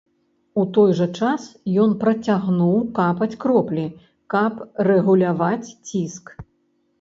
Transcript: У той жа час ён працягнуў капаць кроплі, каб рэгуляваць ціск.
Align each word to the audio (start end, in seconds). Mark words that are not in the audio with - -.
У 0.59 0.61
той 0.75 0.93
жа 0.99 1.05
час 1.17 1.43
ён 1.83 1.93
працягнуў 2.03 2.71
капаць 2.99 3.27
кроплі, 3.45 3.85
каб 4.35 4.53
рэгуляваць 4.89 5.69
ціск. 5.87 6.35